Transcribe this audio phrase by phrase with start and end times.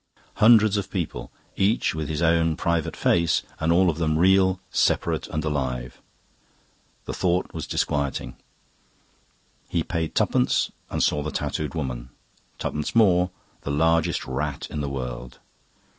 [0.37, 5.27] Hundreds of people, each with his own private face and all of them real, separate,
[5.27, 6.01] alive:
[7.05, 8.35] the thought was disquieting.
[9.69, 12.09] He paid twopence and saw the Tatooed Woman;
[12.57, 13.29] twopence more,
[13.61, 15.37] the Largest Rat in the World.